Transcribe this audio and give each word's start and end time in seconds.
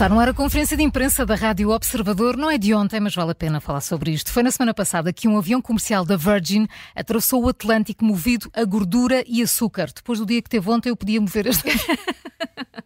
Está 0.00 0.08
no 0.08 0.18
ar 0.18 0.30
a 0.30 0.32
conferência 0.32 0.78
de 0.78 0.82
imprensa 0.82 1.26
da 1.26 1.34
Rádio 1.34 1.68
Observador. 1.68 2.34
Não 2.34 2.50
é 2.50 2.56
de 2.56 2.72
ontem, 2.72 2.98
mas 2.98 3.14
vale 3.14 3.32
a 3.32 3.34
pena 3.34 3.60
falar 3.60 3.82
sobre 3.82 4.10
isto. 4.12 4.32
Foi 4.32 4.42
na 4.42 4.50
semana 4.50 4.72
passada 4.72 5.12
que 5.12 5.28
um 5.28 5.36
avião 5.36 5.60
comercial 5.60 6.06
da 6.06 6.16
Virgin 6.16 6.66
atravessou 6.96 7.44
o 7.44 7.50
Atlântico 7.50 8.02
movido 8.02 8.50
a 8.54 8.64
gordura 8.64 9.22
e 9.26 9.42
açúcar. 9.42 9.90
Depois 9.94 10.18
do 10.18 10.24
dia 10.24 10.40
que 10.40 10.48
teve 10.48 10.70
ontem, 10.70 10.88
eu 10.88 10.96
podia 10.96 11.20
mover 11.20 11.48
este. 11.48 11.68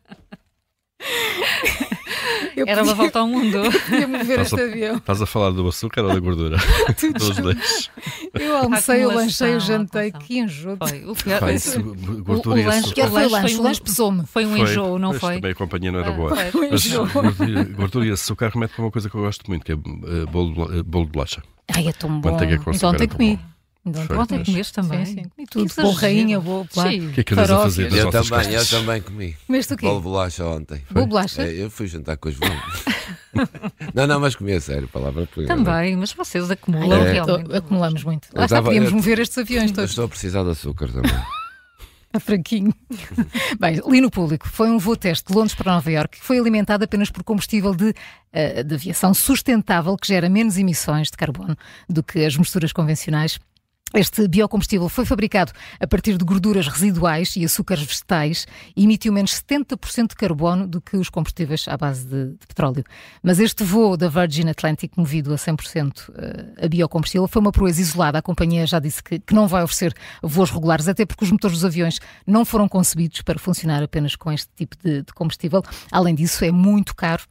Eu 2.57 2.66
Era 2.66 2.82
uma 2.82 2.95
volta 2.95 3.18
ao 3.18 3.27
mundo. 3.27 3.62
Podia 3.89 4.07
mover 4.07 4.41
este 4.41 4.61
a, 4.61 4.64
avião. 4.64 4.96
Estás 4.96 5.21
a 5.21 5.27
falar 5.27 5.50
do 5.50 5.66
açúcar 5.66 6.03
ou 6.04 6.14
da 6.14 6.21
gordura? 6.21 6.57
Dos 7.18 7.36
dois. 7.36 7.91
Eu 8.32 8.57
almocei, 8.57 9.04
eu 9.04 9.12
lanchei, 9.12 9.54
eu 9.54 9.61
jantei. 9.61 10.12
Que 10.12 10.39
enjoo. 10.39 10.77
Foi. 10.77 11.04
O 11.04 11.14
pior, 11.14 11.40
Pai, 11.40 11.54
isso, 11.54 11.82
gordura 12.22 12.57
o, 12.57 12.59
e 12.59 12.64
lanche, 12.64 12.79
açúcar. 12.86 13.11
Foi 13.11 13.26
o 13.26 13.31
lanche, 13.31 13.57
o 13.57 13.62
lanche 13.62 13.81
pesou-me. 13.81 14.26
Foi 14.26 14.46
um 14.46 14.57
enjoo, 14.57 14.98
não 14.98 15.12
foi? 15.14 15.36
Também 15.36 15.50
a 15.53 15.54
companhia 15.54 15.93
não 15.93 16.00
era 16.00 16.11
Ah, 16.11 16.12
boa. 16.12 16.36
foi. 16.50 16.71
Mas 16.71 16.86
gordura, 16.86 17.64
gordura 17.64 18.07
e 18.07 18.11
açúcar 18.12 18.50
remete 18.54 18.75
para 18.75 18.84
uma 18.84 18.90
coisa 18.90 19.11
que 19.11 19.14
eu 19.17 19.21
gosto 19.21 19.48
muito, 19.48 19.64
que 19.64 19.73
é 19.73 19.75
eh, 19.75 20.26
bolo, 20.31 20.73
eh, 20.73 20.82
bolo 20.82 21.07
de 21.07 21.12
bolacha. 21.12 21.43
Ai, 21.75 21.89
é 21.89 21.93
tão 21.93 22.21
bom. 22.21 22.31
Manteiga 22.31 22.59
com 22.59 22.71
Então 22.73 22.90
açúcar 22.90 22.95
ontem 22.95 23.04
é 23.04 23.07
tão 23.07 23.17
comi. 23.17 23.40
Então. 23.87 24.19
Ontem 24.19 24.39
Mas- 24.39 24.47
comeste 24.49 24.73
também. 24.73 25.05
Sim, 25.05 25.15
sim. 25.15 25.31
E 25.39 25.45
tudo. 25.47 25.69
Que 25.69 25.75
Bom 25.83 25.89
exagero. 25.91 26.01
rainha, 26.01 26.41
boa. 26.41 26.67
Sim. 26.71 27.09
O 27.09 27.13
que 27.13 27.21
é 27.21 27.25
que 27.25 27.35
andas 27.35 27.51
a 27.51 27.59
fazer 27.63 27.91
das 27.91 27.99
Eu 27.99 28.05
nossas 28.07 28.29
também, 28.31 28.53
eu 28.55 28.67
também 28.67 29.03
comi. 29.03 29.37
Comeste 29.47 29.75
o 29.75 29.77
quê? 29.77 29.87
Bolo 29.87 29.99
de 29.99 30.05
bolacha 30.05 30.45
ontem. 30.47 30.83
Boa 30.91 31.07
bolacha? 31.07 31.43
É, 31.43 31.53
eu 31.63 31.71
fui 31.71 31.87
jantar 31.87 32.17
com 32.17 32.29
os 32.31 32.34
João. 32.34 32.51
não, 33.95 34.07
não, 34.07 34.20
mas 34.20 34.34
comi 34.37 34.53
a 34.53 34.61
sério, 34.61 34.89
palavra 34.89 35.27
por 35.27 35.45
Também, 35.47 35.97
mas 35.97 36.12
vocês 36.12 36.51
acumulam 36.51 37.03
Ai, 37.03 37.12
realmente. 37.12 37.48
tô- 37.51 37.57
Acumulamos 37.57 38.05
muito. 38.05 38.29
Lá 38.34 38.45
está, 38.47 38.62
podíamos 38.62 38.91
eu- 38.91 38.97
mover 38.97 39.19
estes 39.19 39.37
aviões 39.39 39.70
Eu 39.70 39.75
todos. 39.77 39.91
estou 39.91 40.05
a 40.05 40.09
precisar 40.09 40.43
de 40.45 40.51
açúcar 40.51 40.89
também. 40.91 41.12
Está 42.15 42.21
fraquinho. 42.21 42.73
Bem, 43.59 43.81
li 43.89 44.01
no 44.01 44.09
público. 44.09 44.48
Foi 44.48 44.71
um 44.71 44.79
voo 44.79 44.95
teste 44.97 45.27
de 45.33 45.37
Londres 45.37 45.53
para 45.55 45.73
Nova 45.73 45.91
Iorque 45.91 46.21
que 46.21 46.25
foi 46.25 46.39
alimentado 46.39 46.85
apenas 46.85 47.11
por 47.11 47.25
combustível 47.25 47.75
de, 47.75 47.93
eh, 48.33 48.63
de 48.63 48.75
aviação 48.77 49.13
sustentável 49.13 49.97
que 49.97 50.07
gera 50.07 50.29
menos 50.29 50.57
emissões 50.57 51.11
de 51.11 51.17
carbono 51.17 51.57
do 51.89 52.05
que 52.05 52.25
as 52.25 52.37
misturas 52.37 52.73
convencionais. 52.73 53.41
Este 53.95 54.27
biocombustível 54.27 54.89
foi 54.89 55.05
fabricado 55.05 55.53
a 55.78 55.87
partir 55.87 56.19
de 56.19 56.25
gorduras 56.25 56.67
residuais 56.67 57.37
e 57.37 57.45
açúcares 57.45 57.84
vegetais 57.84 58.45
e 58.77 58.83
emitiu 58.83 59.12
menos 59.12 59.41
70% 59.41 60.09
de 60.09 60.17
carbono 60.17 60.67
do 60.67 60.81
que 60.81 60.97
os 60.97 61.09
combustíveis 61.09 61.67
à 61.69 61.77
base 61.77 62.05
de, 62.05 62.33
de 62.33 62.45
petróleo. 62.45 62.83
Mas 63.23 63.39
este 63.39 63.62
voo 63.62 63.97
da 63.97 64.09
Virgin 64.09 64.48
Atlantic, 64.48 64.91
movido 64.97 65.33
a 65.33 65.36
100% 65.36 66.11
a 66.61 66.67
biocombustível, 66.67 67.28
foi 67.28 67.41
uma 67.41 67.53
proeza 67.53 67.81
isolada. 67.81 68.19
A 68.19 68.23
companhia 68.23 68.67
já 68.67 68.81
disse 68.81 69.01
que, 69.01 69.20
que 69.20 69.33
não 69.33 69.47
vai 69.47 69.62
oferecer 69.62 69.95
voos 70.20 70.51
regulares, 70.51 70.89
até 70.89 71.06
porque 71.06 71.25
os 71.25 71.31
motores 71.31 71.58
dos 71.58 71.64
aviões 71.64 72.01
não 72.27 72.45
foram 72.45 72.69
concebidos 72.69 73.23
para 73.23 73.39
funcionar 73.39 73.81
apenas 73.81 74.17
com 74.17 74.33
este 74.33 74.48
tipo 74.56 74.77
de, 74.83 75.03
de 75.03 75.12
combustível. 75.12 75.62
Além 75.92 76.17
disso, 76.17 76.45
é 76.45 76.51
muito 76.51 76.97
caro. 76.97 77.23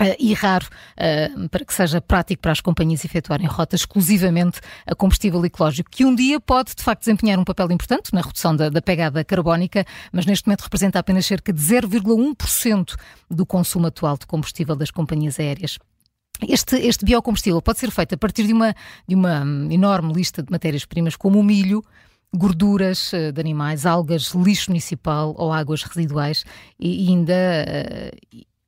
Uh, 0.00 0.14
e 0.16 0.32
raro 0.32 0.64
uh, 0.64 1.48
para 1.48 1.64
que 1.64 1.74
seja 1.74 2.00
prático 2.00 2.40
para 2.40 2.52
as 2.52 2.60
companhias 2.60 3.04
efetuarem 3.04 3.48
rotas 3.48 3.80
exclusivamente 3.80 4.60
a 4.86 4.94
combustível 4.94 5.44
ecológico, 5.44 5.90
que 5.90 6.04
um 6.04 6.14
dia 6.14 6.38
pode 6.38 6.72
de 6.76 6.84
facto 6.84 7.00
desempenhar 7.00 7.36
um 7.36 7.42
papel 7.42 7.72
importante 7.72 8.14
na 8.14 8.20
redução 8.20 8.54
da, 8.54 8.68
da 8.68 8.80
pegada 8.80 9.24
carbónica, 9.24 9.84
mas 10.12 10.24
neste 10.24 10.46
momento 10.46 10.60
representa 10.60 11.00
apenas 11.00 11.26
cerca 11.26 11.52
de 11.52 11.60
0,1% 11.60 12.94
do 13.28 13.44
consumo 13.44 13.88
atual 13.88 14.16
de 14.16 14.24
combustível 14.24 14.76
das 14.76 14.92
companhias 14.92 15.40
aéreas. 15.40 15.80
Este, 16.48 16.76
este 16.76 17.04
biocombustível 17.04 17.60
pode 17.60 17.80
ser 17.80 17.90
feito 17.90 18.14
a 18.14 18.18
partir 18.18 18.46
de 18.46 18.52
uma, 18.52 18.72
de 19.08 19.16
uma 19.16 19.44
enorme 19.68 20.12
lista 20.12 20.44
de 20.44 20.52
matérias-primas, 20.52 21.16
como 21.16 21.40
o 21.40 21.42
milho, 21.42 21.82
gorduras 22.32 23.12
eh, 23.12 23.32
de 23.32 23.40
animais, 23.40 23.84
algas, 23.84 24.32
lixo 24.34 24.70
municipal 24.70 25.34
ou 25.36 25.52
águas 25.52 25.82
residuais 25.82 26.44
e, 26.78 27.06
e 27.06 27.08
ainda. 27.08 27.34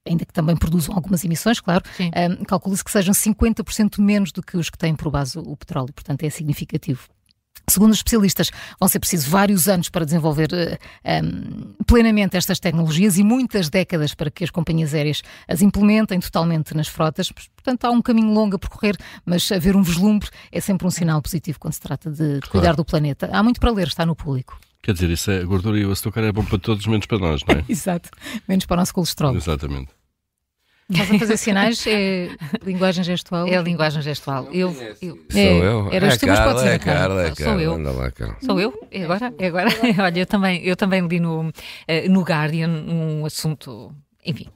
Ainda 0.09 0.25
que 0.25 0.33
também 0.33 0.57
produzam 0.57 0.95
algumas 0.95 1.25
emissões, 1.25 1.61
claro, 1.61 1.85
um, 2.01 2.45
calcula-se 2.45 2.83
que 2.83 2.91
sejam 2.91 3.13
50% 3.13 4.01
menos 4.01 4.33
do 4.33 4.43
que 4.43 4.57
os 4.57 4.71
que 4.71 4.79
têm 4.79 4.97
por 4.97 5.11
base 5.11 5.39
o, 5.39 5.57
petróleo, 5.57 5.93
portanto 5.93 6.23
é 6.23 6.31
significativo. 6.31 7.07
Segundo 7.69 7.93
os 7.93 7.99
especialistas, 7.99 8.51
vão 8.81 8.89
ser 8.89 8.99
precisos 8.99 9.29
vários 9.29 9.69
anos 9.69 9.89
para 9.89 10.05
desenvolver 10.05 10.49
eh, 10.53 10.79
em, 11.05 11.77
plenamente 11.87 12.37
estas 12.37 12.59
tecnologias 12.59 13.17
e 13.17 13.23
muitas 13.23 13.69
décadas 13.69 14.13
para 14.15 14.31
que 14.31 14.43
as 14.43 14.51
companhias 14.51 14.93
aéreas 14.93 15.23
as 15.47 15.63
implementem 15.63 16.19
totalmente 16.19 16.75
nas 16.75 16.89
frotas. 16.89 17.31
Portanto, 17.31 17.85
há 17.85 17.91
um 17.91 18.03
caminho 18.03 18.33
longo 18.33 18.57
a 18.57 18.59
percorrer, 18.59 18.97
mas 19.25 19.53
haver 19.53 19.77
um 19.77 19.83
vislumbre 19.83 20.29
é 20.51 20.61
sempre 20.61 20.87
um 20.87 20.91
sinal 20.91 21.23
positivo 21.23 21.61
quando 21.61 21.75
se 21.75 21.81
trata 21.81 22.11
de, 22.11 22.41
de 22.41 22.49
cuidar 22.49 22.75
do 22.75 22.85
planeta. 22.85 23.29
Há 23.33 23.43
muito 23.43 23.61
para 23.61 23.71
ler, 23.71 23.87
está 23.87 24.05
no 24.05 24.17
público. 24.17 24.59
Quer 24.83 24.93
dizer, 24.95 25.11
isso 25.11 25.31
é, 25.31 25.41
a 25.41 25.45
gordura 25.45 25.79
e 25.79 25.85
o 25.85 25.93
açúcar 25.93 26.21
é 26.23 26.33
bom 26.33 26.45
para 26.45 26.59
todos, 26.59 26.87
menos 26.87 27.07
para 27.07 27.19
nós, 27.19 27.43
não 27.47 27.55
é? 27.57 27.65
Exato. 27.69 28.09
Menos 28.49 28.65
para 28.67 28.75
o 28.75 28.79
nosso 28.79 28.95
colesterol. 28.95 29.35
Exatamente. 29.37 29.91
Estás 30.91 31.09
a 31.13 31.19
fazer 31.21 31.37
sinais? 31.37 31.87
É 31.87 32.31
linguagem 32.65 33.05
gestual? 33.05 33.47
É 33.47 33.57
a 33.57 33.63
linguagem 33.63 34.03
gestual. 34.03 34.49
Eu, 34.53 34.71
eu- 35.01 35.17
Sou 35.31 35.41
É, 35.41 35.59
eu. 35.63 35.93
eras 35.93 36.15
é 36.15 36.19
tu, 36.19 36.27
mas 36.27 36.39
Carla, 36.39 36.53
pode 36.53 36.61
ser 36.65 36.69
é 36.71 36.75
a 36.75 36.79
Carla. 36.81 36.99
Carla, 37.07 37.23
é 37.23 37.27
Sou 37.35 37.45
Carla. 37.45 37.63
eu. 37.63 37.73
Anda 37.75 37.91
lá, 37.93 38.11
Carla. 38.11 38.37
Sou 38.45 38.61
eu? 38.61 38.89
É 38.91 39.05
agora? 39.05 39.35
É 39.39 39.47
agora? 39.47 39.69
Olha, 40.03 40.19
eu 40.19 40.27
também, 40.27 40.65
eu 40.65 40.75
também 40.77 41.07
li 41.07 41.21
no, 41.21 41.53
eh, 41.87 42.09
no 42.09 42.23
Guardian 42.23 42.69
um 42.71 43.25
assunto, 43.25 43.95
enfim. 44.27 44.47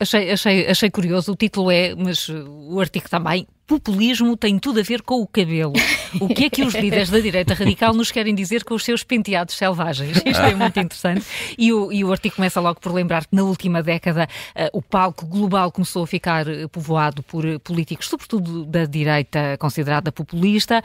Achei, 0.00 0.30
achei, 0.30 0.66
achei 0.66 0.90
curioso, 0.90 1.32
o 1.32 1.36
título 1.36 1.70
é, 1.70 1.94
mas 1.94 2.30
o 2.30 2.80
artigo 2.80 3.08
também. 3.10 3.46
Populismo 3.66 4.36
tem 4.36 4.58
tudo 4.58 4.80
a 4.80 4.82
ver 4.82 5.00
com 5.00 5.22
o 5.22 5.26
cabelo. 5.26 5.72
O 6.20 6.28
que 6.28 6.44
é 6.44 6.50
que 6.50 6.62
os 6.62 6.74
líderes 6.74 7.08
da 7.08 7.18
direita 7.18 7.54
radical 7.54 7.94
nos 7.94 8.10
querem 8.12 8.34
dizer 8.34 8.62
com 8.62 8.74
os 8.74 8.84
seus 8.84 9.02
penteados 9.02 9.56
selvagens? 9.56 10.18
Isto 10.18 10.42
é 10.42 10.54
muito 10.54 10.78
interessante. 10.78 11.24
E 11.56 11.72
o, 11.72 11.90
e 11.90 12.04
o 12.04 12.12
artigo 12.12 12.36
começa 12.36 12.60
logo 12.60 12.78
por 12.78 12.92
lembrar 12.92 13.24
que 13.26 13.34
na 13.34 13.42
última 13.42 13.82
década 13.82 14.28
eh, 14.54 14.68
o 14.72 14.82
palco 14.82 15.24
global 15.26 15.72
começou 15.72 16.04
a 16.04 16.06
ficar 16.06 16.46
eh, 16.46 16.66
povoado 16.68 17.22
por 17.22 17.44
eh, 17.46 17.58
políticos, 17.58 18.06
sobretudo 18.08 18.64
da 18.66 18.84
direita 18.84 19.56
considerada 19.58 20.12
populista, 20.12 20.82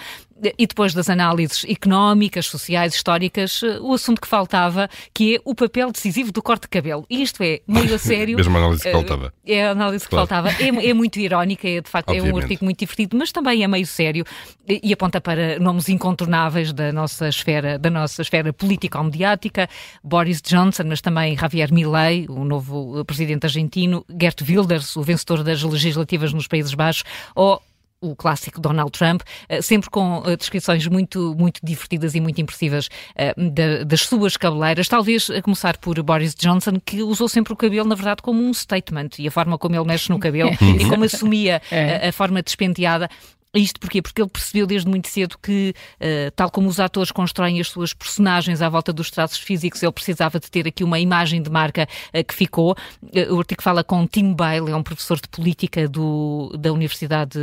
e 0.57 0.65
depois 0.65 0.93
das 0.93 1.09
análises 1.09 1.65
económicas, 1.67 2.45
sociais, 2.45 2.95
históricas, 2.95 3.61
o 3.81 3.93
assunto 3.93 4.21
que 4.21 4.27
faltava, 4.27 4.89
que 5.13 5.35
é 5.35 5.41
o 5.43 5.53
papel 5.53 5.91
decisivo 5.91 6.31
do 6.31 6.41
corte 6.41 6.61
de 6.61 6.69
cabelo. 6.69 7.05
E 7.09 7.21
isto 7.21 7.43
é 7.43 7.59
meio 7.67 7.93
a 7.93 7.97
sério. 7.99 8.37
Mesma 8.37 8.57
análise 8.57 8.83
que 8.83 8.91
faltava. 8.91 9.33
É 9.45 9.65
a 9.67 9.71
análise 9.71 10.05
que 10.05 10.09
Claro. 10.09 10.27
faltava. 10.27 10.49
É, 10.63 10.89
é 10.89 10.93
muito 10.93 11.19
irónica, 11.19 11.67
é, 11.67 11.81
de 11.81 11.89
facto, 11.89 12.09
é 12.11 12.13
um 12.13 12.17
Obviamente. 12.19 12.43
artigo 12.43 12.65
muito 12.69 12.79
divertido, 12.79 13.17
mas 13.17 13.31
também 13.31 13.63
é 13.63 13.67
meio 13.67 13.85
sério 13.85 14.23
e, 14.67 14.93
aponta 14.93 15.19
para 15.19 15.59
nomes 15.59 15.89
incontornáveis 15.89 16.71
da 16.71 16.93
nossa 16.93 17.27
esfera, 17.27 17.79
da 17.79 17.89
nossa 17.89 18.21
esfera 18.21 18.53
político-mediática, 18.53 19.67
Boris 20.03 20.41
Johnson, 20.41 20.83
mas 20.85 21.01
também 21.01 21.35
Javier 21.35 21.73
Milei, 21.73 22.27
o 22.29 22.43
novo 22.43 22.99
eh, 22.99 23.03
presidente 23.03 23.45
argentino, 23.45 24.05
Gert 24.09 24.41
Wilders, 24.47 24.95
o 24.95 25.01
vencedor 25.01 25.43
das 25.43 25.63
legislativas 25.63 26.31
nos 26.31 26.47
Países 26.47 26.73
Baixos, 26.75 27.03
ou 27.35 27.59
o 28.01 28.15
clássico 28.15 28.61
Donald 28.61 28.91
Trump, 28.91 29.21
eh, 29.49 29.61
sempre 29.61 29.89
com 29.89 30.23
eh, 30.25 30.35
descrições 30.37 30.87
muito, 30.87 31.35
muito 31.37 31.59
divertidas 31.63 32.15
e 32.15 32.21
muito 32.21 32.39
impressivas 32.39 32.87
eh, 33.15 33.33
da- 33.37 33.83
das 33.83 34.01
suas 34.01 34.37
cabeleiras. 34.37 34.87
Talvez 34.87 35.29
a 35.29 35.41
começar 35.41 35.77
por 35.77 36.01
Boris 36.01 36.33
Johnson, 36.33 36.79
que 36.83 37.03
usou 37.03 37.27
sempre 37.27 37.51
o 37.51 37.55
cabelo, 37.57 37.87
na 37.89 37.95
verdade, 37.95 38.21
como 38.21 38.41
um 38.41 38.53
statement 38.53 39.09
e 39.19 39.27
a 39.27 39.31
forma 39.31 39.57
como 39.57 39.75
ele 39.75 39.85
mexe 39.85 40.09
no 40.09 40.17
cabelo 40.19 40.51
e 40.79 40.85
como 40.87 41.03
assumia 41.03 41.61
É. 41.69 42.05
a, 42.05 42.09
a 42.09 42.11
forma 42.13 42.41
despenteada. 42.41 43.09
Isto 43.55 43.79
porquê? 43.79 43.99
Porque 43.99 44.21
ele 44.21 44.29
percebeu 44.29 44.67
desde 44.67 44.87
muito 44.87 45.07
cedo 45.07 45.35
que, 45.41 45.73
eh, 45.99 46.29
tal 46.35 46.51
como 46.51 46.69
os 46.69 46.79
atores 46.79 47.11
constroem 47.11 47.59
as 47.59 47.67
suas 47.67 47.95
personagens 47.95 48.61
à 48.61 48.69
volta 48.69 48.93
dos 48.93 49.09
traços 49.09 49.39
físicos, 49.39 49.81
ele 49.81 49.91
precisava 49.91 50.39
de 50.39 50.51
ter 50.51 50.67
aqui 50.67 50.83
uma 50.83 50.99
imagem 50.99 51.41
de 51.41 51.49
marca 51.49 51.87
eh, 52.13 52.23
que 52.23 52.35
ficou. 52.35 52.75
Eh, 53.11 53.31
o 53.31 53.39
artigo 53.39 53.63
fala 53.63 53.83
com 53.83 54.05
Tim 54.05 54.33
Bale, 54.35 54.69
é 54.69 54.75
um 54.75 54.83
professor 54.83 55.19
de 55.19 55.27
política 55.27 55.87
do, 55.87 56.55
da 56.59 56.71
Universidade 56.71 57.39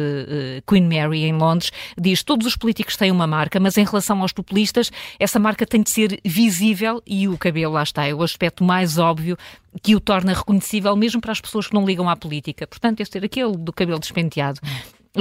Queen 0.64 0.84
Mary, 0.84 1.24
em 1.24 1.32
Londres. 1.32 1.72
Diz: 1.98 2.22
todos 2.22 2.46
os 2.46 2.56
políticos 2.56 2.96
têm 2.96 3.10
uma 3.10 3.26
marca, 3.26 3.58
mas 3.58 3.76
em 3.76 3.84
relação 3.84 4.22
aos 4.22 4.32
populistas, 4.32 4.92
essa 5.18 5.40
marca 5.40 5.66
tem 5.66 5.82
de 5.82 5.90
ser 5.90 6.20
visível 6.24 7.02
e 7.04 7.26
o 7.26 7.36
cabelo, 7.36 7.74
lá 7.74 7.82
está, 7.82 8.06
é 8.06 8.14
o 8.14 8.22
aspecto 8.22 8.62
mais 8.62 8.96
óbvio 8.96 9.36
que 9.82 9.96
o 9.96 10.00
torna 10.00 10.32
reconhecível 10.32 10.94
mesmo 10.94 11.20
para 11.20 11.32
as 11.32 11.40
pessoas 11.40 11.66
que 11.66 11.74
não 11.74 11.84
ligam 11.84 12.08
à 12.08 12.16
política. 12.16 12.64
Portanto, 12.66 13.00
esse 13.00 13.10
ter 13.10 13.24
aquele 13.24 13.56
do 13.56 13.72
cabelo 13.72 13.98
despenteado. 13.98 14.60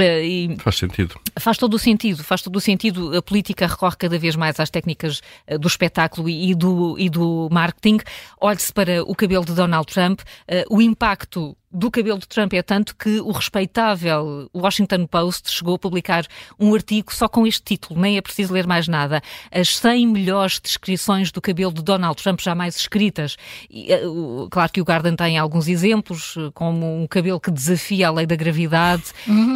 E 0.02 0.56
Faz 0.60 0.78
sentido. 0.78 1.16
Faz 1.40 1.58
todo 1.58 1.74
o 1.74 1.80
sentido, 1.80 2.24
faz 2.24 2.42
todo 2.42 2.56
o 2.56 2.62
sentido. 2.62 3.16
A 3.16 3.22
política 3.22 3.68
recorre 3.68 3.96
cada 3.98 4.18
vez 4.18 4.36
mais 4.36 4.60
às 4.60 4.70
técnicas 4.70 5.22
eh, 5.48 5.58
do 5.58 5.68
espetáculo 5.68 6.30
e 6.30 6.54
do, 6.54 6.98
e 6.98 7.10
do 7.10 7.48
marketing. 7.52 8.00
Olhe-se 8.40 8.72
para 8.72 9.04
o 9.04 9.16
cabelo 9.16 9.46
de 9.46 9.54
Donald 9.54 9.92
Trump, 9.92 10.22
eh, 10.48 10.66
o 10.70 10.82
impacto 10.82 11.56
do 11.76 11.92
cabelo 11.92 12.18
de 12.18 12.28
Trump 12.28 12.54
é 12.54 12.62
tanto 12.62 12.96
que 12.96 13.20
o 13.20 13.32
respeitável 13.32 14.50
Washington 14.56 15.06
Post 15.06 15.52
chegou 15.52 15.76
a 15.76 15.80
publicar 15.80 16.26
um 16.58 16.74
artigo 16.74 17.14
só 17.14 17.28
com 17.28 17.46
este 17.46 17.62
título, 17.62 18.00
nem 18.00 18.18
é 18.18 18.22
preciso 18.22 18.54
ler 18.54 18.66
mais 18.66 18.88
nada. 18.88 19.22
As 19.52 19.76
100 19.78 20.08
melhores 20.08 20.60
descrições 20.60 21.32
do 21.32 21.42
cabelo 21.42 21.74
de 21.74 21.84
Donald 21.84 22.22
Trump 22.22 22.40
jamais 22.40 22.78
escritas. 22.78 23.36
E, 23.70 23.92
eh, 23.92 24.02
claro 24.50 24.72
que 24.72 24.80
o 24.80 24.86
Garden 24.86 25.18
tem 25.18 25.38
alguns 25.38 25.68
exemplos, 25.68 26.36
eh, 26.38 26.50
como 26.54 27.02
um 27.02 27.08
cabelo 27.08 27.42
que 27.42 27.52
desafia 27.52 28.08
a 28.08 28.12
lei 28.12 28.26
da 28.26 28.38
gravidade, 28.38 29.04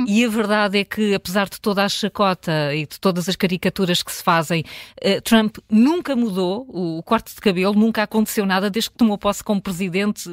e 0.05 0.25
a 0.25 0.27
verdade 0.27 0.79
é 0.79 0.83
que, 0.83 1.13
apesar 1.13 1.47
de 1.47 1.59
toda 1.61 1.85
a 1.85 1.89
chacota 1.89 2.75
e 2.75 2.85
de 2.85 2.99
todas 2.99 3.29
as 3.29 3.35
caricaturas 3.37 4.03
que 4.03 4.11
se 4.11 4.21
fazem, 4.21 4.65
eh, 5.01 5.21
Trump 5.21 5.57
nunca 5.69 6.15
mudou 6.17 6.67
o 6.67 7.01
corte 7.03 7.33
de 7.33 7.39
cabelo, 7.39 7.73
nunca 7.73 8.03
aconteceu 8.03 8.45
nada 8.45 8.69
desde 8.69 8.89
que 8.89 8.97
tomou 8.97 9.17
posse 9.17 9.41
como 9.41 9.61
presidente. 9.61 10.29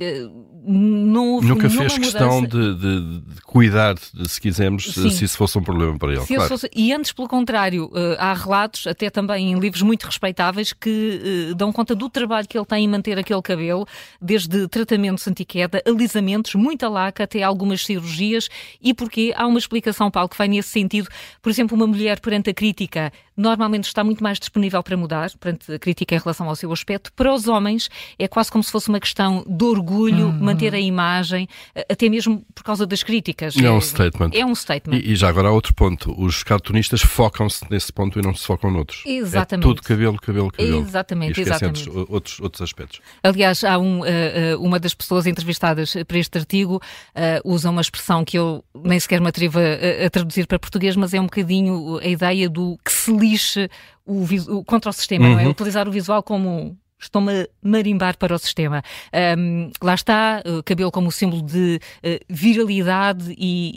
Eh, 0.00 0.26
não 0.62 1.28
houve 1.34 1.46
Nunca 1.48 1.68
nenhuma 1.68 1.88
fez 1.88 1.98
questão 1.98 2.42
de, 2.42 2.74
de- 2.74 3.20
de 3.20 3.40
cuidar, 3.44 3.96
se 4.26 4.40
quisermos, 4.40 4.92
Sim. 4.92 5.10
se 5.10 5.24
isso 5.24 5.36
fosse 5.36 5.56
um 5.58 5.62
problema 5.62 5.98
para 5.98 6.12
ele. 6.14 6.26
Claro. 6.26 6.48
fosse- 6.48 6.70
E 6.74 6.92
antes, 6.92 7.12
pelo 7.12 7.28
contrário, 7.28 7.90
eh, 7.94 8.16
há 8.18 8.32
relatos, 8.34 8.86
até 8.86 9.08
também 9.10 9.52
em 9.52 9.58
livros 9.58 9.82
muito 9.82 10.04
respeitáveis, 10.04 10.72
que 10.72 11.50
eh, 11.50 11.54
dão 11.54 11.72
conta 11.72 11.94
do 11.94 12.08
trabalho 12.10 12.46
que 12.48 12.56
ele 12.58 12.66
tem 12.66 12.84
em 12.84 12.88
manter 12.88 13.18
aquele 13.18 13.42
cabelo, 13.42 13.86
desde 14.20 14.66
tratamentos 14.68 15.26
anti-queda, 15.28 15.82
alisamentos, 15.86 16.54
muita 16.54 16.88
laca, 16.88 17.24
até 17.24 17.42
algumas 17.42 17.84
cirurgias, 17.84 18.48
e 18.82 18.92
porque 18.94 19.32
há 19.36 19.46
uma 19.46 19.58
explicação, 19.58 20.10
Paulo, 20.10 20.28
que 20.28 20.36
vai 20.38 20.48
nesse 20.48 20.68
sentido. 20.68 21.08
Por 21.42 21.50
exemplo, 21.50 21.76
uma 21.76 21.86
mulher 21.86 22.20
perante 22.20 22.50
a 22.50 22.54
crítica 22.54 23.12
normalmente 23.40 23.84
está 23.84 24.04
muito 24.04 24.22
mais 24.22 24.38
disponível 24.38 24.82
para 24.82 24.96
mudar, 24.96 25.30
perante 25.40 25.72
a 25.72 25.78
crítica 25.78 26.14
em 26.14 26.18
relação 26.18 26.48
ao 26.48 26.54
seu 26.54 26.70
aspecto. 26.72 27.12
Para 27.14 27.32
os 27.32 27.48
homens, 27.48 27.88
é 28.18 28.28
quase 28.28 28.50
como 28.50 28.62
se 28.62 28.70
fosse 28.70 28.88
uma 28.88 29.00
questão 29.00 29.44
de 29.48 29.64
orgulho, 29.64 30.32
manter 30.32 30.74
a 30.74 30.80
imagem, 30.80 31.48
até 31.90 32.08
mesmo 32.08 32.44
por 32.54 32.62
causa 32.62 32.86
das 32.86 33.02
críticas. 33.02 33.56
É 33.56 33.70
um 33.70 33.80
statement. 33.80 34.30
É 34.34 34.44
um 34.44 34.54
statement. 34.54 34.98
E, 34.98 35.12
e 35.12 35.16
já 35.16 35.28
agora 35.28 35.48
há 35.48 35.52
outro 35.52 35.74
ponto. 35.74 36.14
Os 36.20 36.42
cartunistas 36.42 37.00
focam-se 37.00 37.64
nesse 37.70 37.92
ponto 37.92 38.18
e 38.18 38.22
não 38.22 38.34
se 38.34 38.46
focam 38.46 38.70
noutros. 38.70 39.02
Exatamente. 39.06 39.64
É 39.64 39.68
tudo 39.68 39.82
cabelo, 39.82 40.18
cabelo, 40.20 40.50
cabelo. 40.50 40.80
Exatamente, 40.80 41.38
e 41.38 41.42
exatamente. 41.42 41.90
outros, 42.08 42.40
outros 42.40 42.62
aspectos. 42.62 43.00
Aliás, 43.22 43.64
há 43.64 43.78
um, 43.78 44.04
eh, 44.04 44.52
eh, 44.52 44.56
uma 44.56 44.78
das 44.78 44.94
pessoas 44.94 45.26
entrevistadas 45.26 45.94
para 46.06 46.18
este 46.18 46.38
artigo 46.38 46.80
eh, 47.14 47.40
usa 47.44 47.70
uma 47.70 47.80
expressão 47.80 48.24
que 48.24 48.38
eu 48.38 48.64
nem 48.74 48.98
sequer 48.98 49.20
me 49.20 49.28
atrevo 49.28 49.58
a, 49.58 50.06
a 50.06 50.10
traduzir 50.10 50.46
para 50.46 50.58
português, 50.58 50.96
mas 50.96 51.14
é 51.14 51.20
um 51.20 51.24
bocadinho 51.24 51.98
a 51.98 52.06
ideia 52.06 52.48
do 52.48 52.78
que 52.84 52.92
se 53.10 53.16
lixe 53.18 53.68
o, 54.06 54.24
o- 54.58 54.64
contra 54.64 54.90
o 54.90 54.92
sistema, 54.92 55.28
não 55.28 55.38
é? 55.40 55.44
Uhum. 55.44 55.50
Utilizar 55.50 55.88
o 55.88 55.90
visual 55.92 56.22
como 56.22 56.76
estou-me 57.02 57.32
a 57.42 57.48
marimbar 57.62 58.18
para 58.18 58.34
o 58.34 58.38
sistema. 58.38 58.82
Ahm, 59.12 59.70
lá 59.82 59.94
está, 59.94 60.42
eh, 60.44 60.62
cabelo 60.64 60.90
como 60.90 61.10
símbolo 61.10 61.40
de 61.42 61.80
eh, 62.02 62.20
viralidade 62.28 63.34
e, 63.38 63.72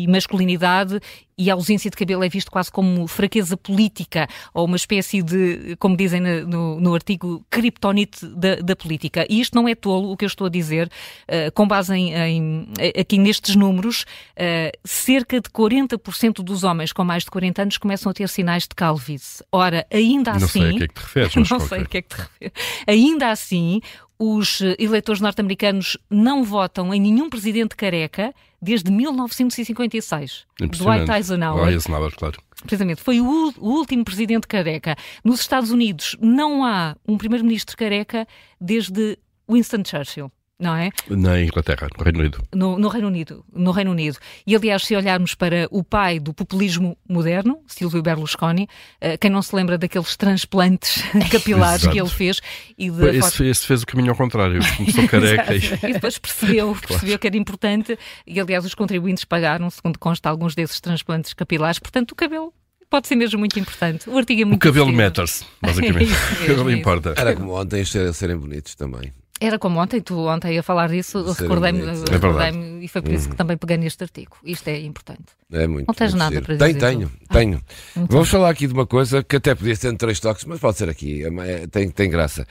e- 0.00 0.04
e 0.04 0.06
masculinidade 0.08 1.00
e 1.42 1.50
a 1.50 1.54
ausência 1.54 1.90
de 1.90 1.96
cabelo 1.96 2.22
é 2.22 2.28
visto 2.28 2.50
quase 2.50 2.70
como 2.70 3.06
fraqueza 3.08 3.56
política 3.56 4.28
ou 4.54 4.64
uma 4.66 4.76
espécie 4.76 5.22
de, 5.22 5.74
como 5.78 5.96
dizem 5.96 6.20
no, 6.20 6.80
no 6.80 6.94
artigo, 6.94 7.44
criptonite 7.50 8.24
da, 8.26 8.56
da 8.56 8.76
política. 8.76 9.26
E 9.28 9.40
isto 9.40 9.54
não 9.54 9.66
é 9.68 9.74
tolo 9.74 10.12
o 10.12 10.16
que 10.16 10.24
eu 10.24 10.28
estou 10.28 10.46
a 10.46 10.50
dizer, 10.50 10.90
eh, 11.26 11.50
com 11.50 11.66
base 11.66 11.94
em, 11.94 12.12
em- 12.14 12.68
aqui 12.98 13.18
nestes 13.18 13.56
números, 13.56 14.04
eh, 14.36 14.72
cerca 14.84 15.40
de 15.40 15.48
40% 15.50 16.42
dos 16.42 16.62
homens 16.64 16.92
com 16.92 17.02
mais 17.04 17.24
de 17.24 17.30
40 17.30 17.62
anos 17.62 17.78
começam 17.78 18.10
a 18.10 18.14
ter 18.14 18.28
sinais 18.28 18.62
de 18.64 18.74
calvície. 18.74 19.44
Ora, 19.50 19.86
ainda 19.92 20.32
não 20.34 20.36
assim... 20.44 20.60
sei 20.62 20.70
a 20.70 20.78
que 20.78 20.84
é 20.84 20.88
que 20.88 20.94
te 20.94 21.00
referes, 21.00 21.34
mas 21.36 21.50
Não 21.50 21.58
qualquer- 21.58 21.74
sei 21.76 21.84
o 21.84 21.88
que 21.88 21.96
é 21.98 22.02
que 22.02 22.08
te 22.08 22.16
refere. 22.20 22.52
Ainda 22.86 23.30
assim, 23.30 23.80
os 24.18 24.60
eh, 24.62 24.76
eleitores 24.78 25.20
norte-americanos 25.20 25.96
não 26.10 26.44
votam 26.44 26.94
em 26.94 27.00
nenhum 27.00 27.28
presidente 27.28 27.74
careca 27.74 28.32
desde 28.62 28.90
1956. 28.92 30.46
Dwight. 30.60 31.10
Eisenhower. 31.10 31.68
Eisenhower, 31.68 32.14
claro. 32.14 32.40
Precisamente, 32.62 33.02
foi 33.02 33.20
o, 33.20 33.52
o 33.58 33.70
último 33.70 34.04
presidente 34.04 34.46
careca. 34.46 34.94
Nos 35.24 35.40
Estados 35.40 35.70
Unidos 35.70 36.16
não 36.20 36.64
há 36.64 36.96
um 37.06 37.18
primeiro-ministro 37.18 37.76
careca 37.76 38.26
desde 38.60 39.18
Winston 39.50 39.82
Churchill. 39.84 40.30
Não 40.62 40.76
é? 40.76 40.90
Na 41.10 41.40
Inglaterra, 41.42 41.88
no 41.98 42.04
Reino 42.04 42.20
Unido. 42.20 42.44
no, 42.54 42.78
no 42.78 42.86
Reino 42.88 43.08
Unido, 43.08 43.44
no 43.52 43.72
Reino 43.72 43.90
Unido. 43.90 44.16
E 44.46 44.54
aliás, 44.54 44.84
se 44.86 44.94
olharmos 44.94 45.34
para 45.34 45.66
o 45.72 45.82
pai 45.82 46.20
do 46.20 46.32
populismo 46.32 46.96
moderno, 47.08 47.58
Silvio 47.66 48.00
Berlusconi, 48.00 48.68
eh, 49.00 49.16
quem 49.16 49.28
não 49.28 49.42
se 49.42 49.56
lembra 49.56 49.76
daqueles 49.76 50.16
transplantes 50.16 51.02
capilares 51.32 51.84
que 51.86 51.98
ele 51.98 52.08
fez 52.08 52.40
e 52.78 52.88
de 52.90 53.16
Esse, 53.18 53.44
esse 53.44 53.66
fez 53.66 53.82
o 53.82 53.86
caminho 53.86 54.10
ao 54.10 54.16
contrário. 54.16 54.60
Começou 54.76 55.08
careca 55.08 55.52
e. 55.54 55.58
e 55.58 55.92
depois 55.94 56.16
percebeu, 56.18 56.76
percebeu 56.86 57.18
que 57.18 57.26
era 57.26 57.36
importante 57.36 57.98
e 58.24 58.38
aliás 58.40 58.64
os 58.64 58.74
contribuintes 58.74 59.24
pagaram, 59.24 59.68
segundo 59.68 59.98
consta, 59.98 60.28
alguns 60.30 60.54
desses 60.54 60.80
transplantes 60.80 61.32
capilares, 61.34 61.80
portanto 61.80 62.12
o 62.12 62.14
cabelo 62.14 62.52
pode 62.88 63.08
ser 63.08 63.16
mesmo 63.16 63.38
muito 63.38 63.58
importante. 63.58 64.08
O 64.08 64.16
artigo 64.18 64.42
é 64.42 64.44
O 64.44 64.48
muito 64.48 64.60
cabelo 64.60 64.86
preciso. 64.86 65.02
matters, 65.04 65.44
basicamente. 65.60 66.02
É 66.02 66.14
isso 66.14 66.14
o 66.14 66.30
mesmo, 66.30 66.46
cabelo 66.46 66.70
é 66.70 66.72
importa. 66.74 67.14
Era 67.16 67.34
como 67.34 67.58
ontem 67.58 67.84
serem 67.84 68.36
bonitos 68.36 68.74
também. 68.76 69.12
Era 69.44 69.58
como 69.58 69.80
ontem, 69.80 70.00
tu 70.00 70.16
ontem 70.28 70.56
a 70.56 70.62
falar 70.62 70.88
disso, 70.88 71.20
recordei-me. 71.32 71.80
É 71.82 72.12
recordei-me 72.12 72.84
e 72.84 72.88
foi 72.88 73.02
por 73.02 73.12
isso 73.12 73.28
que 73.28 73.34
também 73.34 73.56
peguei 73.56 73.76
neste 73.76 74.02
artigo. 74.04 74.36
Isto 74.44 74.68
é 74.68 74.78
importante. 74.80 75.24
É 75.52 75.66
muito. 75.66 75.88
Não 75.88 75.94
tens 75.94 76.14
nada 76.14 76.40
para 76.40 76.56
Tenho, 76.56 76.74
dizer, 76.74 76.86
tenho, 76.86 77.00
João? 77.00 77.12
tenho. 77.32 77.62
Vamos 78.08 78.28
falar 78.28 78.50
aqui 78.50 78.68
de 78.68 78.72
uma 78.72 78.86
coisa 78.86 79.22
que 79.22 79.34
até 79.36 79.52
podia 79.54 79.74
ser 79.74 79.92
em 79.92 79.96
três 79.96 80.20
toques, 80.20 80.44
mas 80.44 80.60
pode 80.60 80.78
ser 80.78 80.88
aqui. 80.88 81.24
é 81.24 81.28
é- 81.48 81.66
Tem, 81.66 81.90
tem 81.90 82.08
graça. 82.08 82.46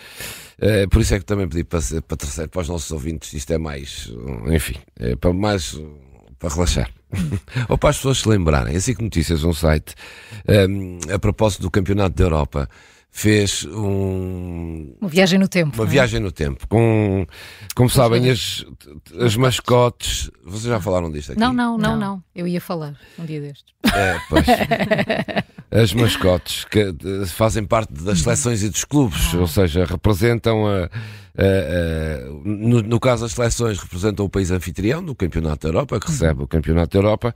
Eh, 0.60 0.86
por 0.88 1.02
isso 1.02 1.16
é 1.16 1.20
que 1.20 1.26
também 1.26 1.48
pedi 1.48 1.64
para, 1.64 1.80
para 2.08 2.18
terceiro, 2.18 2.50
para 2.50 2.62
os 2.62 2.68
nossos 2.68 2.92
ouvintes, 2.92 3.34
isto 3.34 3.52
é 3.54 3.58
mais, 3.58 4.12
enfim, 4.48 4.76
é 5.00 5.16
para 5.16 5.32
mais, 5.34 5.80
para 6.38 6.50
relaxar. 6.54 6.92
Ou 7.70 7.78
para 7.78 7.90
as 7.90 7.98
pessoas 7.98 8.20
se 8.20 8.28
lembrarem. 8.30 8.76
A 8.76 8.80
SIC 8.82 9.00
Notícias, 9.02 9.44
um 9.44 9.54
site, 9.54 9.96
um, 10.70 11.00
a 11.14 11.18
propósito 11.20 11.62
do 11.62 11.72
Campeonato 11.72 12.16
da 12.16 12.24
Europa, 12.26 12.70
fez 13.12 13.66
um, 13.66 14.96
Uma 15.00 15.10
viagem 15.10 15.38
no 15.38 15.48
tempo. 15.48 15.76
uma 15.76 15.84
não 15.84 15.90
é? 15.90 15.94
viagem 15.94 16.20
no 16.20 16.32
tempo. 16.32 16.68
Com, 16.68 17.28
como 17.76 17.90
sabem, 17.90 18.30
as, 18.30 18.66
as 19.20 19.36
mascotes. 19.36 20.32
Vocês 20.44 20.64
já 20.64 20.80
falaram 20.80 21.12
disto 21.12 21.34
aqui? 21.34 21.40
Não, 21.40 21.54
não, 21.54 21.78
não, 21.78 21.98
não. 21.98 22.24
Eu 22.34 22.48
ia 22.48 22.62
falar 22.62 22.96
um 23.20 23.26
dia 23.26 23.42
destes. 23.42 23.74
É, 23.94 24.18
pois. 24.30 24.46
As 25.72 25.94
mascotes 25.94 26.66
que 26.66 26.94
fazem 27.28 27.64
parte 27.64 27.94
das 27.94 28.20
seleções 28.20 28.62
e 28.62 28.70
dos 28.70 28.84
clubes, 28.84 29.34
ou 29.34 29.48
seja, 29.48 29.86
representam 29.86 30.68
a. 30.68 30.84
a- 30.84 30.88
a- 31.38 32.30
no, 32.44 32.82
no 32.82 33.00
caso, 33.00 33.24
as 33.24 33.32
seleções 33.32 33.80
representam 33.80 34.26
o 34.26 34.30
país 34.30 34.52
anfitrião 34.52 35.02
do 35.04 35.16
Campeonato 35.16 35.64
da 35.66 35.70
Europa, 35.70 35.98
que 36.00 36.08
recebe 36.08 36.44
o 36.44 36.48
Campeonato 36.48 36.92
da 36.92 37.00
Europa, 37.00 37.34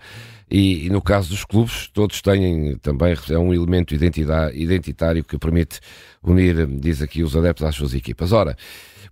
e, 0.52 0.86
e 0.86 0.90
no 0.90 1.02
caso 1.02 1.30
dos 1.30 1.46
clubes, 1.46 1.88
todos 1.94 2.22
têm 2.22 2.76
também 2.80 3.16
é 3.30 3.38
um 3.38 3.54
elemento 3.54 3.96
identidade, 3.96 4.58
identitário 4.62 5.24
que 5.24 5.38
permite 5.38 5.80
unir, 6.22 6.68
diz 6.68 7.02
aqui, 7.02 7.24
os 7.24 7.38
adeptos 7.38 7.66
às 7.66 7.74
suas 7.76 7.94
equipas. 7.94 8.34
Ora, 8.34 8.58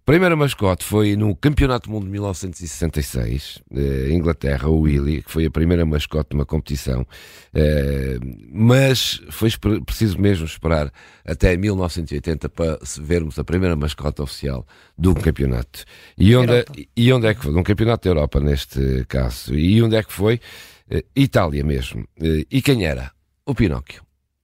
Primeira 0.06 0.36
mascote 0.36 0.84
foi 0.84 1.16
no 1.16 1.34
Campeonato 1.34 1.88
do 1.88 1.94
Mundo 1.94 2.04
de 2.04 2.12
1966, 2.12 3.62
eh, 3.74 4.10
Inglaterra, 4.12 4.68
o 4.68 4.82
Willy, 4.82 5.22
que 5.22 5.32
foi 5.32 5.46
a 5.46 5.52
primeira 5.52 5.86
mascote 5.86 6.32
de 6.32 6.36
uma 6.36 6.46
competição, 6.46 7.08
eh, 7.54 8.18
mas 8.52 9.22
foi 9.30 9.50
preciso 9.86 10.20
mesmo 10.20 10.46
esperar 10.46 10.92
até 11.26 11.56
1980 11.56 12.50
para 12.50 12.80
vermos 13.00 13.40
a 13.40 13.45
primeira 13.45 13.78
mascote 13.78 14.22
oficial 14.22 14.68
do 14.98 15.16
campeonato. 15.16 15.86
E 16.18 16.36
onde, 16.36 16.52
é, 16.52 16.57
Europa. 16.57 16.81
e 16.98 17.14
onde 17.14 17.28
é 17.28 17.33
que 17.33 17.42
foi? 17.42 17.54
Num 17.54 17.64
campeonato 17.64 18.04
da 18.04 18.10
Europa, 18.10 18.42
neste 18.42 19.06
caso. 19.07 19.56
E 19.56 19.81
onde 19.81 19.95
é 19.95 20.04
que 20.04 20.12
foi? 20.12 20.42
Eh, 20.90 21.06
Itália 21.16 21.64
mesmo. 21.64 22.06
Eh, 22.22 22.45
e 22.52 22.62
quem 22.62 22.86
era? 22.86 23.10
O 23.45 23.56
Pinóquio. 23.56 24.04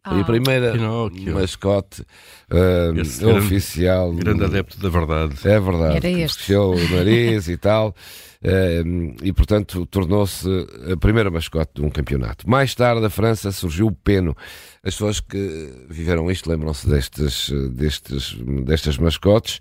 Foi 0.10 0.18
Ah. 0.18 0.22
a 0.22 0.26
primeira 0.26 0.72
Pinóquio. 0.72 1.34
mascote 1.36 2.04
eh, 2.50 2.92
Esse 2.98 3.24
grande- 3.24 3.40
oficial. 3.40 4.12
Grande 4.14 4.44
adepto 4.46 4.80
da 4.80 4.90
verdade. 4.90 5.36
É 5.46 5.60
verdade. 5.60 5.98
Era 5.98 6.02
que 6.16 6.22
este. 6.22 6.56
O 6.56 6.76
nariz 6.96 7.48
e 7.48 7.58
tal. 7.58 7.96
eh, 8.42 8.82
e, 9.22 9.34
portanto, 9.34 9.86
tornou-se 9.86 10.48
a 10.92 10.96
primeira 10.96 11.30
mascote 11.30 11.72
de 11.76 11.82
um 11.82 11.90
campeonato. 11.90 12.50
Mais 12.50 12.74
tarde, 12.74 13.06
a 13.06 13.10
França 13.10 13.52
surgiu 13.52 13.88
o 13.88 13.92
Peno. 13.92 14.36
As 14.84 14.94
pessoas 14.94 15.20
que 15.20 15.86
viveram 15.90 16.32
isto 16.32 16.50
lembram-se 16.50 16.88
destes, 16.88 17.52
destes, 17.74 18.38
destas 18.66 18.98
mascotes, 18.98 19.60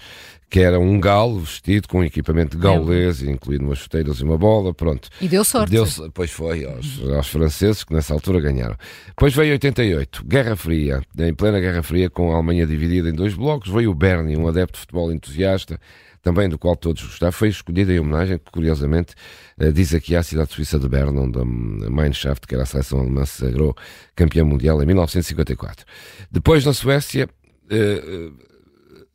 que 0.50 0.60
era 0.60 0.78
um 0.78 0.98
galo 0.98 1.40
vestido 1.40 1.88
com 1.88 2.02
equipamento 2.02 2.56
gaulês, 2.56 3.22
incluindo 3.22 3.64
umas 3.64 3.78
chuteiras 3.78 4.18
e 4.18 4.24
uma 4.24 4.38
bola. 4.38 4.72
Pronto. 4.72 5.08
E 5.20 5.28
deu 5.28 5.44
sorte. 5.44 5.70
Deu 5.70 5.86
pois 6.14 6.30
foi 6.30 6.64
aos, 6.64 7.00
aos 7.16 7.28
franceses 7.28 7.84
que 7.84 7.92
nessa 7.92 8.14
altura 8.14 8.40
ganharam. 8.40 8.76
Depois 9.08 9.34
veio 9.34 9.52
88, 9.52 10.24
Guerra 10.24 10.56
Fria, 10.56 11.02
em 11.18 11.34
plena 11.34 11.60
Guerra 11.60 11.82
Fria, 11.82 12.08
com 12.08 12.32
a 12.32 12.36
Alemanha 12.36 12.66
dividida 12.66 13.08
em 13.08 13.12
dois 13.12 13.34
blocos. 13.34 13.70
Veio 13.70 13.90
o 13.90 13.94
Bernie, 13.94 14.36
um 14.36 14.48
adepto 14.48 14.74
de 14.74 14.80
futebol 14.80 15.12
entusiasta, 15.12 15.78
também 16.22 16.48
do 16.48 16.58
qual 16.58 16.76
todos 16.76 17.02
gostavam. 17.02 17.32
Foi 17.32 17.48
escolhido 17.48 17.92
em 17.92 17.98
homenagem, 18.00 18.38
que 18.38 18.50
curiosamente 18.50 19.14
eh, 19.58 19.70
diz 19.72 19.94
aqui 19.94 20.14
à 20.16 20.22
cidade 20.22 20.52
suíça 20.52 20.78
de 20.78 20.88
Bern, 20.88 21.16
onde 21.18 21.38
a 21.38 21.44
Mannschaft, 21.44 22.46
que 22.46 22.54
era 22.54 22.64
a 22.64 22.66
seleção 22.66 23.00
alemã, 23.00 23.24
se 23.24 23.38
sagrou 23.46 23.74
campeã 24.16 24.44
mundial 24.44 24.82
em 24.82 24.86
1954. 24.86 25.84
Depois 26.30 26.64
na 26.64 26.72
Suécia. 26.72 27.28
eh, 27.70 28.02
eh, 28.04 28.30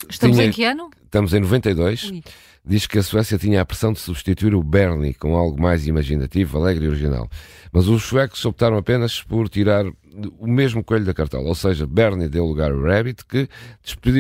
Estamos 0.10 0.36
Tinha- 0.38 0.50
em 0.50 0.52
que 0.52 0.66
ano? 0.66 0.90
Estamos 1.06 1.34
em 1.34 1.40
92. 1.40 2.10
Ui. 2.12 2.22
Diz 2.66 2.88
que 2.88 2.98
a 2.98 3.04
Suécia 3.04 3.38
tinha 3.38 3.62
a 3.62 3.66
pressão 3.66 3.92
de 3.94 4.00
substituir 4.00 4.54
o 4.56 4.64
Bernie 4.64 5.14
com 5.14 5.36
algo 5.36 5.62
mais 5.62 5.86
imaginativo, 5.88 6.58
alegre 6.58 6.86
e 6.86 6.88
original. 6.90 7.30
Mas 7.72 7.88
os 7.88 8.04
suecos 8.04 8.44
optaram 8.46 8.78
apenas 8.78 9.22
por 9.22 9.48
tirar 9.50 9.86
o 10.40 10.48
mesmo 10.48 10.84
coelho 10.84 11.04
da 11.06 11.14
cartola, 11.14 11.48
ou 11.50 11.56
seja, 11.56 11.86
Bernie 11.88 12.28
deu 12.30 12.46
lugar 12.46 12.72
ao 12.72 12.82
Rabbit, 12.82 13.26
que 13.26 13.50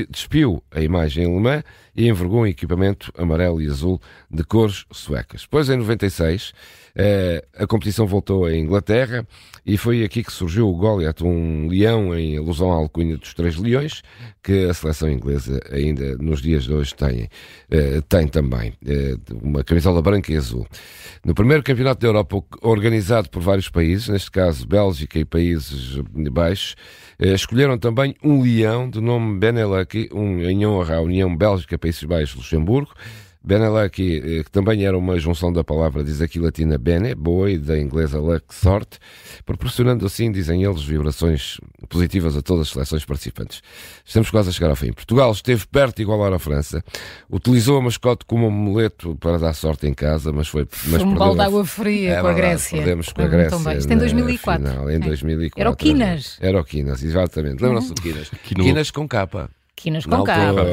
despiu 0.09 0.61
a 0.71 0.81
imagem 0.81 1.25
alemã 1.25 1.63
e 1.95 2.07
envergou 2.07 2.41
um 2.41 2.47
equipamento 2.47 3.11
amarelo 3.17 3.61
e 3.61 3.67
azul 3.67 4.01
de 4.29 4.43
cores 4.43 4.85
suecas. 4.91 5.41
Depois, 5.41 5.69
em 5.69 5.77
96, 5.77 6.53
eh, 6.95 7.43
a 7.57 7.65
competição 7.65 8.05
voltou 8.05 8.45
à 8.45 8.55
Inglaterra 8.55 9.25
e 9.65 9.77
foi 9.77 10.03
aqui 10.03 10.23
que 10.23 10.31
surgiu 10.31 10.69
o 10.69 10.75
Goliath, 10.75 11.21
um 11.23 11.67
leão 11.67 12.15
em 12.15 12.37
alusão 12.37 12.71
à 12.71 12.75
alcunha 12.75 13.17
dos 13.17 13.33
Três 13.33 13.55
Leões, 13.55 14.03
que 14.43 14.65
a 14.65 14.73
seleção 14.73 15.09
inglesa 15.09 15.59
ainda 15.71 16.15
nos 16.17 16.39
dias 16.39 16.65
de 16.65 16.73
hoje 16.73 16.93
tem, 16.93 17.29
eh, 17.71 18.01
tem 18.07 18.27
também. 18.27 18.73
Eh, 18.85 19.15
uma 19.41 19.63
camisola 19.63 20.01
branca 20.01 20.31
e 20.31 20.37
azul. 20.37 20.67
No 21.25 21.33
primeiro 21.33 21.63
campeonato 21.63 22.01
da 22.01 22.07
Europa, 22.07 22.43
organizado 22.61 23.29
por 23.29 23.41
vários 23.41 23.69
países, 23.69 24.09
neste 24.09 24.29
caso 24.29 24.67
Bélgica 24.67 25.17
e 25.17 25.25
Países 25.25 25.97
Baixos, 26.31 26.75
escolheram 27.19 27.77
também 27.77 28.15
um 28.23 28.41
leão 28.41 28.89
de 28.89 28.99
nome 28.99 29.39
Benelux, 29.39 30.09
um, 30.11 30.41
em 30.41 30.65
honra 30.65 30.97
à 30.97 31.01
União 31.01 31.33
Bélgica, 31.33 31.77
Países 31.83 32.03
Baixos, 32.03 32.35
Luxemburgo, 32.37 32.93
Benelux, 33.43 33.99
eh, 33.99 34.43
que 34.43 34.49
também 34.49 34.85
era 34.85 34.97
uma 34.97 35.19
junção 35.19 35.51
da 35.51 35.65
palavra 35.65 36.01
diz 36.01 36.21
aqui 36.21 36.39
latina 36.39 36.77
bene, 36.77 37.13
boa, 37.13 37.51
e 37.51 37.57
da 37.57 37.77
inglesa 37.77 38.17
luck, 38.17 38.55
sorte, 38.55 38.99
proporcionando 39.45 40.05
assim, 40.05 40.31
dizem 40.31 40.63
eles, 40.63 40.81
vibrações 40.81 41.57
positivas 41.89 42.37
a 42.37 42.41
todas 42.41 42.67
as 42.67 42.73
seleções 42.73 43.03
participantes. 43.03 43.61
Estamos 44.05 44.31
quase 44.31 44.47
a 44.47 44.53
chegar 44.53 44.69
ao 44.69 44.77
fim. 44.77 44.93
Portugal 44.93 45.29
esteve 45.33 45.67
perto 45.67 45.97
de 45.97 46.03
igualar 46.03 46.31
a 46.31 46.39
França, 46.39 46.81
utilizou 47.29 47.77
a 47.77 47.81
mascote 47.81 48.23
como 48.25 48.47
amuleto 48.47 49.17
para 49.17 49.37
dar 49.37 49.53
sorte 49.53 49.87
em 49.87 49.93
casa, 49.93 50.31
mas 50.31 50.47
foi... 50.47 50.65
Mas 50.87 51.01
um 51.01 51.13
balde 51.13 51.39
de 51.39 51.41
água 51.41 51.65
fria 51.65 52.13
é 52.13 52.21
com 52.21 52.27
a 52.27 52.33
Grécia. 52.33 52.77
Perdemos 52.77 53.11
com 53.11 53.21
a 53.23 53.27
Grécia. 53.27 53.77
Isto 53.77 53.91
em 53.91 53.97
2004. 53.97 54.69
Final, 54.69 54.89
em 54.89 54.99
2004. 55.01 55.59
Era 55.59 55.69
o 55.69 55.75
Quinas. 55.75 56.37
Era 56.39 56.61
o 56.61 56.63
Quinas, 56.63 57.03
exatamente. 57.03 57.61
Lembram-se 57.61 57.93
do 57.93 58.01
Quinas? 58.01 58.31
Quinas 58.45 58.89
com 58.89 59.05
capa. 59.05 59.49
Quinas 59.75 60.05
com 60.05 60.23
capa. 60.23 60.63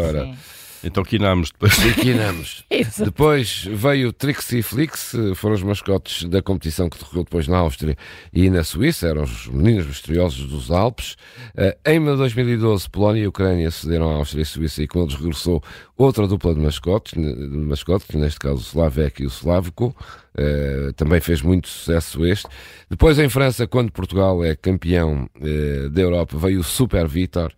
Então 0.83 1.03
quinámos 1.03 1.51
depois. 1.51 1.79
E 1.85 1.95
quinamos. 1.95 2.65
depois 3.05 3.65
veio 3.71 4.09
o 4.09 4.13
Trixie 4.13 4.63
Flix, 4.63 5.13
foram 5.37 5.55
os 5.55 5.63
mascotes 5.63 6.25
da 6.25 6.43
competição 6.43 6.89
que 6.89 6.99
decorreu 6.99 7.25
depois 7.25 7.47
na 7.47 7.59
Áustria 7.59 7.97
e 8.33 8.49
na 8.49 8.65
Suíça, 8.65 9.09
eram 9.09 9.25
os 9.25 9.47
meninos 9.49 9.87
misteriosos 9.87 10.47
dos 10.47 10.71
Alpes. 10.71 11.17
Eh, 11.57 11.77
em 11.87 12.03
2012, 12.05 12.89
Polónia 12.89 13.23
e 13.23 13.27
Ucrânia 13.27 13.71
cederam 13.71 14.11
à 14.11 14.15
Áustria 14.15 14.43
e 14.43 14.47
Suíça 14.47 14.83
e 14.83 14.89
com 14.89 15.03
eles 15.03 15.15
regressou 15.15 15.63
outra 15.97 16.27
dupla 16.27 16.55
de 16.55 16.61
mascotes, 16.61 17.13
de 17.13 17.57
mascotes 17.57 18.09
neste 18.15 18.39
caso 18.39 18.57
o 18.57 18.61
Slavek 18.61 19.23
e 19.23 19.27
o 19.27 19.29
Slavico. 19.29 19.95
Uh, 20.33 20.93
também 20.93 21.21
fez 21.21 21.43
muito 21.43 21.69
sucesso 21.69 22.25
este. 22.25 22.49
Depois 22.89 23.19
em 23.19 23.29
França, 23.29 23.67
quando 23.67 23.91
Portugal 23.91 24.45
é 24.45 24.55
campeão 24.55 25.29
uh, 25.37 25.91
da 25.91 26.01
Europa, 26.01 26.39
veio 26.39 26.61
o 26.61 26.65
Super 26.65 27.07
Vitor. 27.09 27.53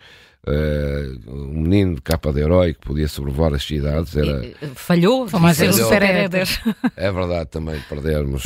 Uh, 0.45 1.31
um 1.31 1.63
menino 1.63 1.95
de 1.95 2.03
capa 2.03 2.33
de 2.33 2.41
herói 2.41 2.75
que 2.75 2.81
podia 2.81 3.07
sobrevoar 3.07 3.55
as 3.55 3.63
cidades. 3.63 4.17
Era... 4.17 4.43
Falhou, 4.75 5.29
mas 5.41 5.61
era 5.61 5.73
super 5.73 6.03
É 6.97 7.13
verdade, 7.13 7.49
também 7.49 7.81
perdemos. 7.89 8.43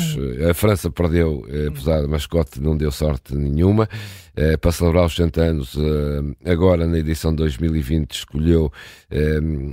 A 0.48 0.52
França 0.52 0.90
perdeu, 0.90 1.46
eh, 1.48 1.68
apesar 1.68 2.02
da 2.02 2.08
mascote, 2.08 2.60
não 2.60 2.76
deu 2.76 2.92
sorte 2.92 3.34
nenhuma. 3.34 3.88
Uh, 4.36 4.58
para 4.58 4.70
celebrar 4.70 5.06
os 5.06 5.14
60 5.14 5.40
anos, 5.40 5.74
uh, 5.74 6.36
agora 6.44 6.86
na 6.86 6.98
edição 6.98 7.30
de 7.30 7.38
2020, 7.38 8.12
escolheu 8.12 8.70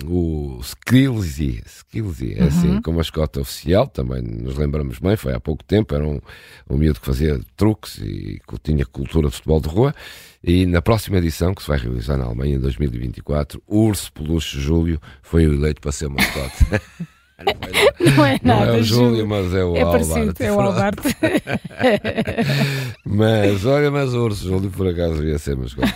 o 0.08 0.60
Skillsy, 0.62 1.62
Skillsy 1.66 2.36
é 2.36 2.44
assim, 2.44 2.70
uhum. 2.76 2.82
como 2.82 2.98
mascote 2.98 3.40
oficial, 3.40 3.88
também 3.88 4.22
nos 4.22 4.58
lembramos 4.58 5.00
bem, 5.00 5.18
foi 5.18 5.34
há 5.34 5.40
pouco 5.40 5.64
tempo, 5.64 5.94
era 5.94 6.06
um, 6.06 6.22
um 6.70 6.78
miúdo 6.78 7.00
que 7.00 7.06
fazia 7.06 7.40
truques 7.58 7.98
e 7.98 8.40
que 8.48 8.58
tinha 8.64 8.86
cultura 8.86 9.28
de 9.28 9.36
futebol 9.36 9.60
de 9.60 9.68
rua. 9.68 9.94
E 10.44 10.66
na 10.66 10.82
próxima 10.82 11.18
edição, 11.18 11.54
que 11.54 11.62
se 11.62 11.68
vai 11.70 11.80
realizar 11.80 12.18
na 12.18 12.26
Alemanha 12.26 12.56
em 12.56 12.60
2024, 12.60 13.62
o 13.66 13.86
Urso 13.86 14.12
Peluche 14.12 14.60
Júlio 14.60 15.00
foi 15.22 15.44
eleito 15.44 15.82
para 15.82 15.92
ser 15.92 16.10
mascote. 16.10 16.66
Não 18.16 18.26
é 18.26 18.40
nada. 18.44 18.66
Não 18.66 18.76
é 18.76 18.78
o 18.78 18.84
Júlio, 18.84 19.28
mas 19.28 19.54
é 19.54 19.64
o 19.64 19.76
é 19.76 19.82
Alberto. 19.82 20.44
É 20.44 20.52
o 20.52 20.60
Alberto. 20.60 21.04
mas 23.06 23.66
olha, 23.66 23.92
mas 23.92 24.14
o 24.14 24.24
urso 24.24 24.48
Júlio 24.48 24.70
por 24.70 24.88
acaso 24.88 25.24
ia 25.24 25.38
ser 25.38 25.56
mascote. 25.56 25.94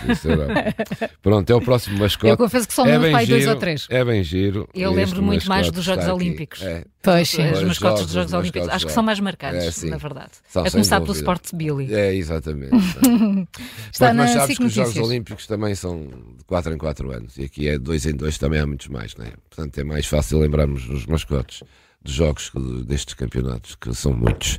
Pronto, 1.22 1.50
é 1.50 1.54
o 1.54 1.60
próximo 1.60 1.98
mascote. 1.98 2.30
Eu 2.30 2.36
confesso 2.36 2.66
que 2.66 2.74
só 2.74 2.86
é 2.86 2.98
me 2.98 3.10
pai 3.10 3.26
dois 3.26 3.46
ou 3.46 3.56
três. 3.56 3.86
É 3.90 4.04
bem 4.04 4.22
giro. 4.22 4.68
Eu 4.74 4.92
lembro 4.92 5.22
muito 5.22 5.48
mais 5.48 5.70
dos 5.70 5.84
Jogos 5.84 6.08
Olímpicos. 6.08 6.62
É. 6.62 6.84
Pois 7.12 7.28
sim. 7.30 7.50
Os 7.50 7.62
mascotes 7.62 8.02
dos 8.04 8.12
Jogos 8.12 8.32
Olímpicos. 8.32 8.68
Acho 8.68 8.86
que 8.86 8.92
são 8.92 9.02
mais 9.02 9.18
marcados, 9.20 9.82
é, 9.82 9.86
na 9.86 9.96
verdade. 9.96 10.30
São, 10.48 10.64
a 10.64 10.70
começar 10.70 11.00
pelo 11.00 11.12
Sport 11.12 11.54
Billy. 11.54 11.92
É, 11.92 12.14
exatamente. 12.14 12.72
Está 13.92 14.12
mas 14.12 14.30
sabes 14.30 14.58
que 14.58 14.64
os 14.64 14.72
Jogos 14.72 14.96
Olímpicos 14.96 15.46
também 15.46 15.74
são 15.74 16.06
de 16.06 16.44
4 16.46 16.74
em 16.74 16.78
4 16.78 17.10
anos. 17.10 17.36
E 17.38 17.44
aqui 17.44 17.68
é 17.68 17.78
2 17.78 18.06
em 18.06 18.14
2 18.14 18.38
também 18.38 18.60
há 18.60 18.66
muitos 18.66 18.88
mais, 18.88 19.14
não 19.16 19.24
é? 19.24 19.32
Portanto, 19.48 19.78
é 19.78 19.84
mais 19.84 20.06
fácil 20.06 20.38
lembrarmos 20.38 20.84
dos 20.84 21.06
mascotes 21.06 21.62
de 22.04 22.12
jogos 22.12 22.52
destes 22.86 23.14
campeonatos, 23.14 23.74
que 23.74 23.94
são 23.94 24.12
muitos. 24.12 24.58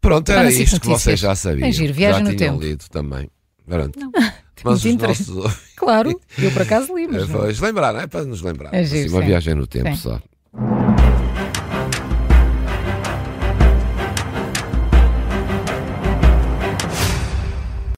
Pronto, 0.00 0.30
era 0.30 0.50
isto 0.50 0.80
que 0.80 0.86
vocês 0.86 1.20
já 1.20 1.34
sabiam. 1.34 1.68
É 1.68 1.72
giro, 1.72 1.92
viagem 1.92 2.24
já 2.24 2.30
no 2.30 2.36
tinham 2.36 2.54
tempo. 2.54 2.64
lido 2.64 2.84
também. 2.88 3.30
Pronto. 3.66 3.98
Não. 3.98 4.10
Mas 4.62 4.84
os 4.84 4.96
nossos... 4.96 5.72
Claro, 5.76 6.10
eu 6.38 6.50
por 6.50 6.62
acaso 6.62 6.94
li, 6.94 7.08
mas 7.08 7.26
Pois, 7.30 7.58
lembrar, 7.60 7.94
é 7.94 8.06
para 8.06 8.24
nos 8.24 8.42
lembrar. 8.42 8.74
É 8.74 8.84
giro, 8.84 9.06
assim, 9.06 9.14
uma 9.14 9.22
viagem 9.22 9.54
no 9.54 9.66
tempo 9.66 9.88
sim. 9.88 9.96
só. 9.96 10.20